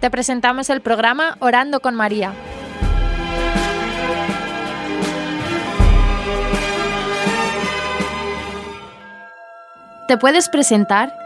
te 0.00 0.10
presentamos 0.10 0.70
el 0.70 0.80
programa 0.80 1.36
Orando 1.40 1.80
con 1.80 1.94
María. 1.94 2.32
¿Te 10.08 10.16
puedes 10.16 10.48
presentar? 10.48 11.25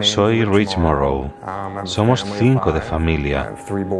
Soy 0.00 0.44
Rich 0.44 0.76
Morrow. 0.76 1.30
Somos 1.84 2.24
cinco 2.38 2.72
de 2.72 2.80
familia. 2.80 3.54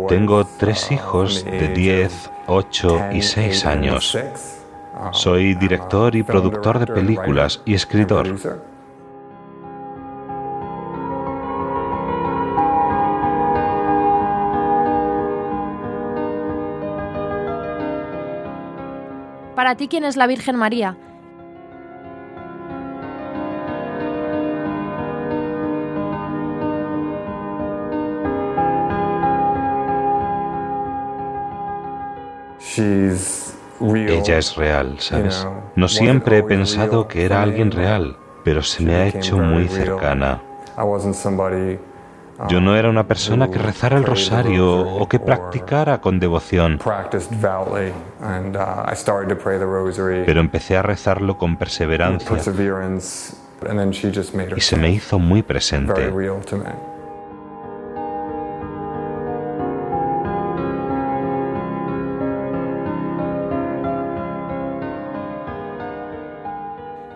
Tengo 0.08 0.44
tres 0.44 0.90
hijos 0.90 1.44
de 1.44 1.68
10, 1.68 2.30
8 2.46 3.00
y 3.12 3.22
6 3.22 3.66
años. 3.66 4.18
Soy 5.12 5.54
director 5.54 6.14
y 6.16 6.22
productor 6.22 6.78
de 6.78 6.86
películas 6.86 7.62
y 7.64 7.74
escritor. 7.74 8.36
Para 19.54 19.74
ti, 19.74 19.88
¿quién 19.88 20.04
es 20.04 20.16
la 20.16 20.26
Virgen 20.26 20.56
María? 20.56 20.96
Ella 33.80 34.38
es 34.38 34.56
real, 34.56 34.96
¿sabes? 34.98 35.46
No 35.74 35.88
siempre 35.88 36.38
he 36.38 36.42
pensado 36.42 37.06
que 37.08 37.24
era 37.24 37.42
alguien 37.42 37.70
real, 37.70 38.16
pero 38.44 38.62
se 38.62 38.82
me 38.82 38.94
ha 38.94 39.06
hecho 39.06 39.38
muy 39.38 39.68
cercana. 39.68 40.40
Yo 42.48 42.60
no 42.60 42.76
era 42.76 42.90
una 42.90 43.06
persona 43.06 43.50
que 43.50 43.58
rezara 43.58 43.96
el 43.96 44.04
rosario 44.04 44.80
o 44.80 45.08
que 45.08 45.18
practicara 45.18 46.00
con 46.02 46.20
devoción, 46.20 46.78
pero 50.26 50.40
empecé 50.40 50.76
a 50.76 50.82
rezarlo 50.82 51.38
con 51.38 51.56
perseverancia. 51.56 52.36
Y 54.54 54.60
se 54.60 54.76
me 54.76 54.90
hizo 54.90 55.18
muy 55.18 55.42
presente. 55.42 56.12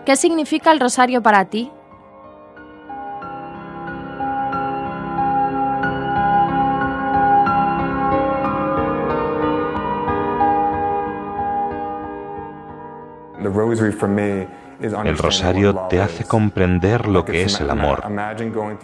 ¿Qué 0.05 0.15
significa 0.15 0.71
el 0.71 0.79
rosario 0.79 1.21
para 1.21 1.45
ti? 1.45 1.71
El 14.81 15.17
rosario 15.17 15.75
te 15.89 16.01
hace 16.01 16.23
comprender 16.23 17.07
lo 17.07 17.23
que 17.23 17.43
es 17.43 17.59
el 17.61 17.69
amor. 17.69 18.03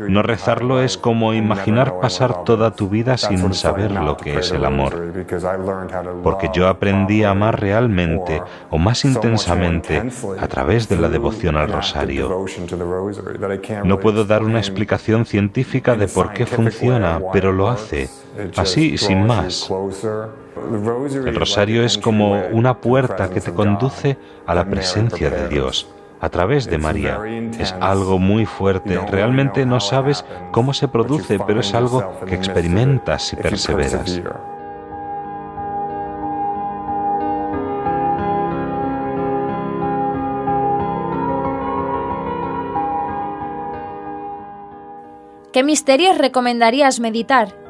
No 0.07 0.21
rezarlo 0.21 0.81
es 0.81 0.97
como 0.97 1.33
imaginar 1.33 1.99
pasar 1.99 2.43
toda 2.43 2.71
tu 2.71 2.87
vida 2.87 3.17
sin 3.17 3.53
saber 3.53 3.91
lo 3.91 4.15
que 4.15 4.37
es 4.37 4.51
el 4.51 4.65
amor. 4.65 5.13
Porque 6.23 6.49
yo 6.53 6.67
aprendí 6.67 7.23
a 7.23 7.31
amar 7.31 7.59
realmente 7.59 8.41
o 8.69 8.77
más 8.77 9.05
intensamente 9.05 10.03
a 10.39 10.47
través 10.47 10.87
de 10.87 10.97
la 10.97 11.09
devoción 11.09 11.57
al 11.57 11.71
rosario. 11.71 12.45
No 13.83 13.99
puedo 13.99 14.25
dar 14.25 14.43
una 14.43 14.59
explicación 14.59 15.25
científica 15.25 15.95
de 15.95 16.07
por 16.07 16.33
qué 16.33 16.45
funciona, 16.45 17.19
pero 17.33 17.51
lo 17.51 17.69
hace, 17.69 18.09
así 18.55 18.97
sin 18.97 19.25
más. 19.25 19.69
El 21.11 21.35
rosario 21.35 21.83
es 21.83 21.97
como 21.97 22.41
una 22.51 22.79
puerta 22.79 23.29
que 23.29 23.41
te 23.41 23.53
conduce 23.53 24.17
a 24.45 24.53
la 24.55 24.65
presencia 24.65 25.29
de 25.29 25.47
Dios 25.47 25.87
a 26.19 26.29
través 26.29 26.65
de 26.65 26.77
María. 26.77 27.19
Es 27.59 27.73
algo 27.79 28.19
muy 28.19 28.45
fuerte. 28.45 28.99
Realmente 29.09 29.65
no 29.65 29.79
sabes 29.79 30.25
cómo 30.51 30.73
se 30.73 30.87
produce, 30.87 31.39
pero 31.39 31.59
es 31.59 31.73
algo 31.73 32.19
que 32.25 32.35
experimentas 32.35 33.23
si 33.23 33.35
perseveras. 33.35 34.21
¿Qué 45.53 45.63
misterios 45.63 46.17
recomendarías 46.19 46.99
meditar? 46.99 47.66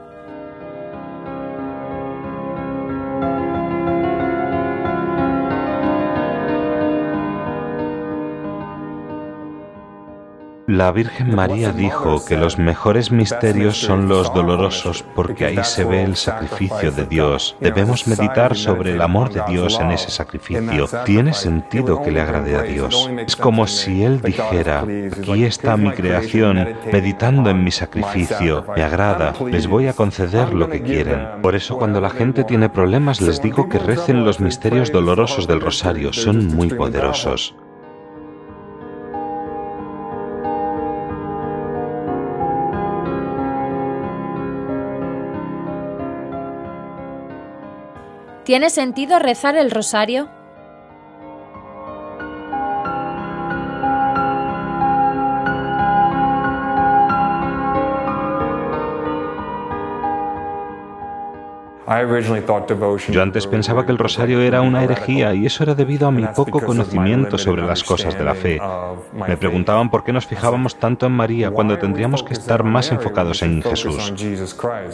La 10.77 10.91
Virgen 10.91 11.33
María 11.33 11.71
dijo 11.71 12.23
que 12.23 12.37
los 12.37 12.59
mejores 12.59 13.11
misterios 13.11 13.81
son 13.81 14.07
los 14.07 14.31
dolorosos 14.31 15.03
porque 15.15 15.45
ahí 15.45 15.57
se 15.63 15.83
ve 15.83 16.03
el 16.03 16.15
sacrificio 16.15 16.91
de 16.91 17.07
Dios. 17.07 17.57
Debemos 17.59 18.05
meditar 18.05 18.55
sobre 18.55 18.93
el 18.93 19.01
amor 19.01 19.33
de 19.33 19.41
Dios 19.47 19.79
en 19.79 19.89
ese 19.89 20.11
sacrificio. 20.11 20.87
Tiene 21.03 21.33
sentido 21.33 22.03
que 22.03 22.11
le 22.11 22.21
agrade 22.21 22.55
a 22.55 22.61
Dios. 22.61 23.09
Es 23.25 23.35
como 23.35 23.65
si 23.65 24.03
Él 24.03 24.21
dijera, 24.21 24.81
aquí 24.81 25.45
está 25.45 25.77
mi 25.77 25.89
creación, 25.93 26.75
meditando 26.93 27.49
en 27.49 27.63
mi 27.63 27.71
sacrificio, 27.71 28.63
me 28.75 28.83
agrada, 28.83 29.33
les 29.49 29.65
voy 29.65 29.87
a 29.87 29.93
conceder 29.93 30.53
lo 30.53 30.69
que 30.69 30.83
quieren. 30.83 31.41
Por 31.41 31.55
eso 31.55 31.75
cuando 31.79 32.01
la 32.01 32.11
gente 32.11 32.43
tiene 32.43 32.69
problemas 32.69 33.19
les 33.19 33.41
digo 33.41 33.67
que 33.67 33.79
recen 33.79 34.23
los 34.23 34.39
misterios 34.39 34.91
dolorosos 34.91 35.47
del 35.47 35.59
rosario, 35.59 36.13
son 36.13 36.55
muy 36.55 36.69
poderosos. 36.69 37.55
¿Tiene 48.47 48.69
sentido 48.69 49.19
rezar 49.19 49.57
el 49.57 49.69
rosario? 49.69 50.29
Yo 63.09 63.21
antes 63.21 63.47
pensaba 63.47 63.85
que 63.85 63.91
el 63.91 63.97
rosario 63.97 64.41
era 64.41 64.61
una 64.61 64.83
herejía 64.83 65.33
y 65.33 65.45
eso 65.45 65.63
era 65.63 65.75
debido 65.75 66.07
a 66.07 66.11
mi 66.11 66.25
poco 66.27 66.59
conocimiento 66.59 67.37
sobre 67.37 67.63
las 67.63 67.83
cosas 67.83 68.17
de 68.17 68.23
la 68.23 68.35
fe. 68.35 68.59
Me 69.27 69.37
preguntaban 69.37 69.89
por 69.89 70.03
qué 70.03 70.13
nos 70.13 70.25
fijábamos 70.25 70.77
tanto 70.79 71.05
en 71.05 71.13
María 71.13 71.51
cuando 71.51 71.77
tendríamos 71.77 72.23
que 72.23 72.33
estar 72.33 72.63
más 72.63 72.91
enfocados 72.91 73.41
en 73.41 73.61
Jesús. 73.61 74.13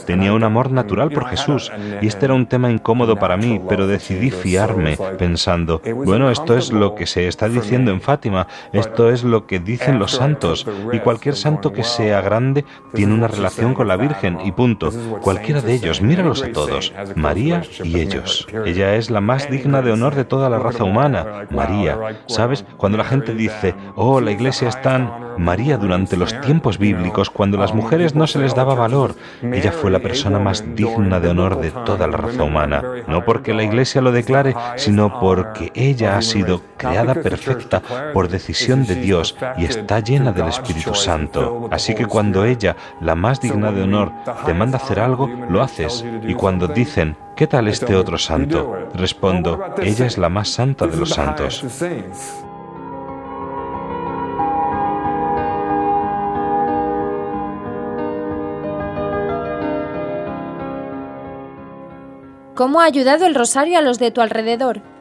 Tenía 0.05 0.33
un 0.33 0.43
amor 0.43 0.71
natural 0.71 1.11
por 1.11 1.27
Jesús 1.27 1.71
y 2.01 2.07
este 2.07 2.25
era 2.25 2.33
un 2.33 2.45
tema 2.45 2.71
incómodo 2.71 3.15
para 3.15 3.37
mí, 3.37 3.61
pero 3.67 3.87
decidí 3.87 4.31
fiarme 4.31 4.97
pensando, 5.17 5.81
bueno, 6.05 6.29
esto 6.29 6.55
es 6.57 6.71
lo 6.71 6.95
que 6.95 7.05
se 7.05 7.27
está 7.27 7.49
diciendo 7.49 7.91
en 7.91 8.01
Fátima, 8.01 8.47
esto 8.71 9.09
es 9.09 9.23
lo 9.23 9.45
que 9.45 9.59
dicen 9.59 9.99
los 9.99 10.11
santos 10.11 10.67
y 10.91 10.99
cualquier 10.99 11.35
santo 11.35 11.73
que 11.73 11.83
sea 11.83 12.21
grande 12.21 12.65
tiene 12.93 13.13
una 13.13 13.27
relación 13.27 13.73
con 13.73 13.87
la 13.87 13.97
Virgen 13.97 14.39
y 14.43 14.51
punto. 14.51 14.91
Cualquiera 15.21 15.61
de 15.61 15.73
ellos, 15.73 16.01
míralos 16.01 16.43
a 16.43 16.51
todos. 16.51 16.92
María 17.15 17.63
y 17.83 17.99
ellos. 17.99 18.47
Ella 18.65 18.95
es 18.95 19.09
la 19.09 19.21
más 19.21 19.49
digna 19.49 19.81
de 19.81 19.91
honor 19.91 20.15
de 20.15 20.25
toda 20.25 20.49
la 20.49 20.59
raza 20.59 20.83
humana. 20.83 21.47
María. 21.49 21.97
¿Sabes? 22.27 22.65
Cuando 22.77 22.97
la 22.97 23.03
gente 23.03 23.33
dice, 23.33 23.75
oh, 23.95 24.21
la 24.21 24.31
iglesia 24.31 24.69
es 24.69 24.81
tan... 24.81 25.23
María 25.37 25.77
durante 25.77 26.17
los 26.17 26.39
tiempos 26.41 26.77
bíblicos, 26.77 27.29
cuando 27.29 27.57
las 27.57 27.73
mujeres 27.73 28.13
no 28.13 28.27
se 28.27 28.39
les 28.39 28.53
daba 28.53 28.75
valor, 28.75 29.15
ella 29.41 29.71
fue 29.71 29.89
la 29.89 29.99
persona 29.99 30.39
más 30.39 30.63
digna 30.75 31.19
de 31.19 31.29
honor 31.29 31.59
de 31.59 31.71
toda 31.71 32.07
la 32.07 32.17
raza 32.17 32.43
humana. 32.43 32.83
No 33.07 33.25
porque 33.25 33.53
la 33.53 33.63
iglesia 33.63 34.01
lo 34.01 34.11
declare, 34.11 34.55
sino 34.75 35.19
porque 35.19 35.71
ella 35.73 36.17
ha 36.17 36.21
sido 36.21 36.61
creada 36.83 37.13
perfecta 37.15 37.81
por 38.13 38.27
decisión 38.29 38.85
de 38.85 38.95
Dios 38.95 39.35
y 39.57 39.65
está 39.65 39.99
llena 39.99 40.31
del 40.31 40.47
Espíritu 40.47 40.93
Santo. 40.93 41.67
Así 41.71 41.95
que 41.95 42.05
cuando 42.05 42.45
ella, 42.45 42.75
la 43.01 43.15
más 43.15 43.39
digna 43.39 43.71
de 43.71 43.83
honor, 43.83 44.11
te 44.45 44.53
manda 44.53 44.77
hacer 44.77 44.99
algo, 44.99 45.27
lo 45.49 45.61
haces. 45.61 46.05
Y 46.27 46.33
cuando 46.33 46.67
dicen, 46.67 47.15
¿qué 47.35 47.47
tal 47.47 47.67
este 47.67 47.95
otro 47.95 48.17
santo? 48.17 48.89
Respondo, 48.93 49.75
ella 49.81 50.05
es 50.05 50.17
la 50.17 50.29
más 50.29 50.49
santa 50.49 50.87
de 50.87 50.97
los 50.97 51.09
santos. 51.09 51.63
¿Cómo 62.55 62.81
ha 62.81 62.85
ayudado 62.85 63.25
el 63.25 63.33
rosario 63.33 63.79
a 63.79 63.81
los 63.81 63.97
de 63.97 64.11
tu 64.11 64.21
alrededor? 64.21 64.92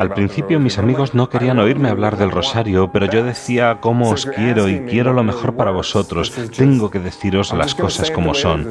Al 0.00 0.12
principio 0.12 0.58
mis 0.58 0.78
amigos 0.78 1.14
no 1.14 1.28
querían 1.28 1.58
oírme 1.58 1.88
hablar 1.88 2.16
del 2.16 2.30
rosario, 2.30 2.90
pero 2.90 3.06
yo 3.06 3.24
decía 3.24 3.78
cómo 3.80 4.10
os 4.10 4.26
quiero 4.26 4.68
y 4.68 4.80
quiero 4.80 5.12
lo 5.12 5.22
mejor 5.22 5.54
para 5.54 5.70
vosotros. 5.70 6.32
Tengo 6.56 6.90
que 6.90 6.98
deciros 6.98 7.52
las 7.52 7.74
cosas 7.74 8.10
como 8.10 8.34
son. 8.34 8.68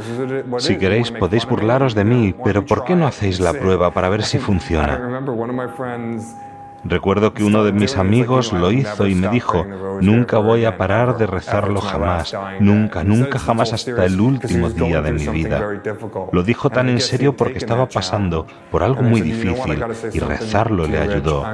Si 0.58 0.78
queréis 0.78 1.12
podéis 1.12 1.46
burlaros 1.46 1.96
de 1.96 2.04
mí, 2.04 2.36
pero 2.44 2.66
¿por 2.66 2.84
qué 2.84 2.96
no 2.96 3.08
hacéis 3.08 3.40
la 3.40 3.54
prueba 3.54 3.92
para 3.92 4.10
ver 4.10 4.24
si 4.24 4.40
funciona? 4.40 5.22
Recuerdo 6.86 7.34
que 7.34 7.44
uno 7.44 7.64
de 7.64 7.72
mis 7.72 7.98
amigos 7.98 8.52
lo 8.52 8.72
hizo 8.72 9.08
y 9.08 9.16
me 9.16 9.30
dijo, 9.30 9.66
nunca 10.02 10.38
voy 10.38 10.66
a 10.66 10.78
parar 10.78 11.18
de 11.18 11.28
rezarlo 11.28 11.80
jamás, 11.80 12.36
nunca, 12.60 13.04
nunca 13.04 13.40
jamás 13.40 13.74
hasta 13.74 14.06
el 14.06 14.20
último 14.20 14.70
día 14.70 15.02
de 15.02 15.14
mi 15.14 15.28
vida. 15.28 15.62
Lo 16.32 16.44
dijo 16.44 16.70
tan 16.70 16.90
en 16.90 17.00
serio 17.00 17.36
porque 17.36 17.58
estaba 17.58 17.88
pasando 17.88 18.46
por 18.70 18.84
algo 18.84 19.02
muy 19.02 19.22
difícil 19.22 19.84
y 20.12 20.20
rezarlo 20.20 20.86
le 20.88 20.98
ayudó. 21.00 21.46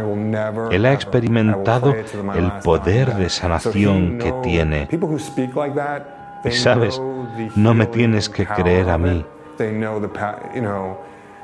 Él 0.72 0.86
ha 0.86 0.94
experimentado 0.94 1.94
el 2.36 2.52
poder 2.64 3.16
de 3.16 3.30
sanación 3.30 4.18
que 4.18 4.32
tiene. 4.44 4.88
Y 6.44 6.52
sabes, 6.52 7.02
no 7.56 7.74
me 7.74 7.86
tienes 7.86 8.30
que 8.30 8.46
creer 8.46 8.90
a 8.90 8.98
mí. 8.98 9.26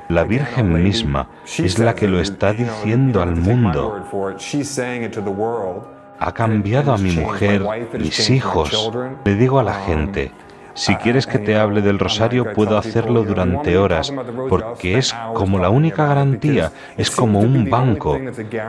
La 0.08 0.24
Virgen 0.24 0.72
misma 0.82 1.28
es 1.58 1.78
la 1.78 1.94
que 1.94 2.06
lo 2.06 2.20
está 2.20 2.52
diciendo 2.52 3.20
al 3.20 3.34
mundo. 3.34 4.04
Ha 6.18 6.32
cambiado 6.32 6.92
a 6.92 6.98
mi 6.98 7.10
mujer, 7.12 7.62
mis 7.98 8.30
hijos. 8.30 8.92
Le 9.24 9.34
digo 9.34 9.58
a 9.58 9.64
la 9.64 9.74
gente, 9.74 10.30
si 10.76 10.94
quieres 10.96 11.26
que 11.26 11.38
te 11.38 11.56
hable 11.56 11.80
del 11.82 11.98
rosario, 11.98 12.52
puedo 12.52 12.78
hacerlo 12.78 13.24
durante 13.24 13.76
horas, 13.78 14.12
porque 14.48 14.98
es 14.98 15.14
como 15.34 15.58
la 15.58 15.70
única 15.70 16.06
garantía, 16.06 16.70
es 16.96 17.10
como 17.10 17.40
un 17.40 17.68
banco. 17.68 18.18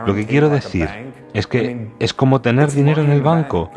Lo 0.06 0.14
que 0.14 0.26
quiero 0.26 0.48
decir 0.48 0.88
es 1.34 1.46
que 1.46 1.88
es 1.98 2.14
como 2.14 2.40
tener 2.40 2.72
dinero 2.72 3.02
en 3.02 3.10
el 3.10 3.22
banco, 3.22 3.70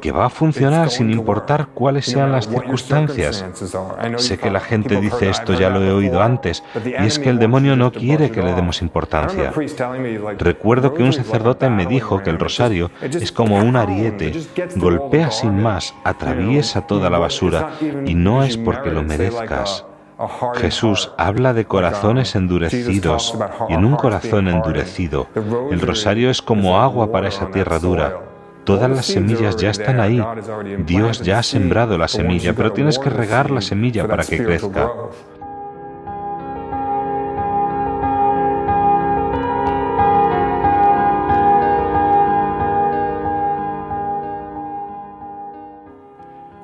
que 0.00 0.12
va 0.12 0.26
a 0.26 0.30
funcionar 0.30 0.90
sin 0.90 1.10
importar 1.10 1.68
cuáles 1.68 2.04
sean 2.04 2.30
las 2.30 2.46
circunstancias. 2.46 3.44
Sé 4.16 4.38
que 4.38 4.50
la 4.50 4.60
gente 4.60 5.00
dice 5.00 5.30
esto, 5.30 5.54
ya 5.54 5.70
lo 5.70 5.82
he 5.82 5.90
oído 5.90 6.22
antes, 6.22 6.62
y 6.84 7.06
es 7.06 7.18
que 7.18 7.30
el 7.30 7.38
demonio 7.38 7.74
no 7.74 7.90
quiere 7.90 8.30
que 8.30 8.42
le 8.42 8.52
demos 8.52 8.82
importancia. 8.82 9.52
Recuerdo 10.38 10.94
que 10.94 11.02
un 11.02 11.12
sacerdote 11.12 11.70
me 11.70 11.86
dijo 11.86 12.22
que 12.22 12.30
el 12.30 12.38
rosario 12.38 12.90
es 13.00 13.32
como 13.32 13.56
un 13.56 13.76
ariete, 13.76 14.32
golpea 14.76 15.30
sin 15.30 15.60
más, 15.62 15.94
atraviesa 16.04 16.86
toda 16.86 17.08
la 17.08 17.18
basura 17.18 17.70
y 18.06 18.14
no 18.14 18.42
es 18.42 18.56
porque 18.56 18.90
lo 18.90 19.02
merezcas. 19.02 19.84
Jesús 20.54 21.12
habla 21.16 21.54
de 21.54 21.64
corazones 21.64 22.34
endurecidos 22.34 23.38
y 23.68 23.74
en 23.74 23.84
un 23.84 23.94
corazón 23.94 24.48
endurecido 24.48 25.28
el 25.70 25.80
rosario 25.80 26.28
es 26.28 26.42
como 26.42 26.80
agua 26.80 27.12
para 27.12 27.28
esa 27.28 27.50
tierra 27.50 27.78
dura. 27.78 28.20
Todas 28.64 28.90
las 28.90 29.06
semillas 29.06 29.56
ya 29.56 29.70
están 29.70 30.00
ahí. 30.00 30.22
Dios 30.84 31.22
ya 31.22 31.38
ha 31.38 31.42
sembrado 31.42 31.96
la 31.96 32.08
semilla, 32.08 32.52
pero 32.52 32.72
tienes 32.72 32.98
que 32.98 33.08
regar 33.08 33.50
la 33.50 33.60
semilla 33.60 34.06
para 34.06 34.24
que 34.24 34.44
crezca. 34.44 34.90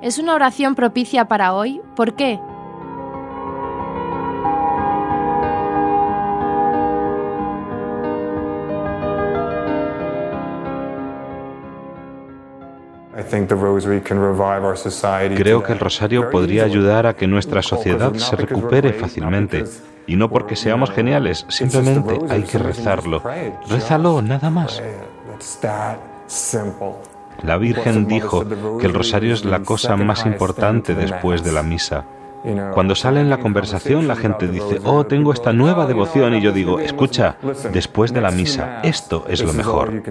Es 0.05 0.19
una 0.19 0.35
oración 0.35 0.75
propicia 0.75 1.25
para 1.25 1.55
hoy. 1.55 1.81
¿Por 1.97 2.13
qué? 2.15 2.39
Creo 15.37 15.63
que 15.63 15.73
el 15.73 15.79
rosario 15.79 16.29
podría 16.29 16.65
ayudar 16.65 17.07
a 17.07 17.17
que 17.17 17.27
nuestra 17.27 17.63
sociedad 17.63 18.13
se 18.13 18.37
recupere 18.37 18.93
fácilmente. 18.93 19.65
Y 20.07 20.17
no 20.17 20.29
porque 20.29 20.55
seamos 20.55 20.91
geniales, 20.91 21.47
simplemente 21.49 22.19
hay 22.29 22.43
que 22.43 22.59
rezarlo. 22.59 23.23
Rézalo, 23.71 24.21
nada 24.21 24.51
más. 24.51 24.83
La 27.43 27.57
Virgen 27.59 28.07
dijo 28.07 28.45
que 28.79 28.87
el 28.87 28.95
rosario 28.95 29.35
es 29.35 29.45
la 29.45 29.61
cosa 29.61 29.97
más 29.97 30.27
importante 30.27 30.95
después 30.95 31.43
de 31.43 31.53
la 31.53 31.63
misa. 31.63 32.05
Cuando 32.75 32.95
sale 32.95 33.21
en 33.21 33.31
la 33.31 33.39
conversación 33.39 34.07
la 34.07 34.17
gente 34.17 34.49
dice, 34.49 34.79
oh, 34.85 35.07
tengo 35.07 35.33
esta 35.33 35.55
nueva 35.55 35.87
devoción 35.87 36.35
y 36.35 36.43
yo 36.43 36.53
digo, 36.53 36.79
escucha, 36.79 37.37
después 37.73 38.13
de 38.13 38.21
la 38.21 38.31
misa, 38.31 38.81
esto 38.83 39.25
es 39.29 39.43
lo 39.43 39.55
mejor. 39.55 40.03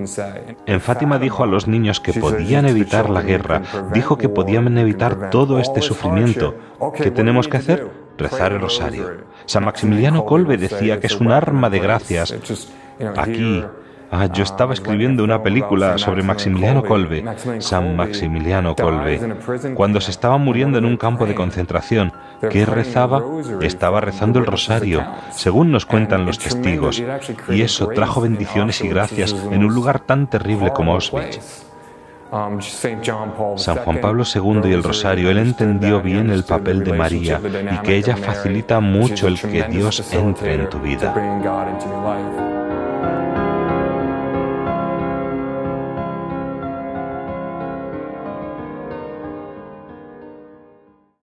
En 0.66 0.82
Fátima 0.82 1.20
dijo 1.20 1.44
a 1.44 1.48
los 1.48 1.68
niños 1.68 2.00
que 2.00 2.14
podían 2.14 2.66
evitar 2.66 3.10
la 3.12 3.22
guerra, 3.22 3.62
dijo 3.94 4.18
que 4.18 4.30
podían 4.30 4.76
evitar 4.80 5.30
todo 5.30 5.60
este 5.60 5.82
sufrimiento. 5.82 6.56
¿Qué 6.96 7.12
tenemos 7.12 7.48
que 7.48 7.58
hacer? 7.58 7.88
Rezar 8.18 8.54
el 8.54 8.62
rosario. 8.62 9.26
San 9.46 9.66
Maximiliano 9.66 10.26
Colbe 10.26 10.58
decía 10.58 11.00
que 11.00 11.08
es 11.08 11.20
un 11.20 11.32
arma 11.32 11.70
de 11.70 11.80
gracias. 11.80 12.36
Aquí 13.16 13.64
Ah, 14.16 14.28
yo 14.32 14.44
estaba 14.44 14.76
escribiendo 14.76 15.24
una 15.24 15.42
película 15.42 15.98
sobre 15.98 16.22
Maximiliano 16.22 16.84
Kolbe, 16.84 17.26
San 17.58 17.96
Maximiliano 17.96 18.76
Kolbe, 18.76 19.20
cuando 19.74 20.00
se 20.00 20.12
estaba 20.12 20.38
muriendo 20.38 20.78
en 20.78 20.86
un 20.86 20.98
campo 20.98 21.26
de 21.26 21.34
concentración. 21.34 22.14
¿Qué 22.52 22.64
rezaba? 22.64 23.24
Estaba 23.62 24.02
rezando 24.02 24.38
el 24.38 24.46
rosario, 24.46 25.04
según 25.32 25.72
nos 25.72 25.88
cuentan 25.88 26.28
los 26.28 26.38
testigos, 26.38 27.02
y 27.50 27.62
eso 27.64 27.88
trajo 27.88 28.22
bendiciones 28.22 28.82
y 28.82 28.88
gracias 28.88 29.36
en 29.52 29.66
un 29.66 29.74
lugar 29.74 30.00
tan 30.02 30.30
terrible 30.30 30.72
como 30.74 30.94
Auschwitz. 30.94 31.64
San 33.58 33.78
Juan 33.78 34.00
Pablo 34.00 34.24
II 34.24 34.62
y 34.66 34.74
el 34.74 34.84
rosario, 34.84 35.32
él 35.32 35.40
entendió 35.40 36.02
bien 36.02 36.30
el 36.30 36.44
papel 36.44 36.84
de 36.84 36.94
María 36.94 37.42
y 37.72 37.78
que 37.80 37.98
ella 37.98 38.16
facilita 38.16 38.80
mucho 38.80 39.28
el 39.28 39.42
que 39.42 39.64
Dios 39.64 40.04
entre 40.14 40.54
en 40.54 40.70
tu 40.70 40.80
vida. 40.80 42.53